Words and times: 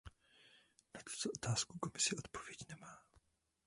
Na 0.95 1.01
tuto 1.03 1.29
otázku 1.37 1.79
Komise 1.79 2.15
odpověď 2.15 2.57
nemá. 2.69 3.03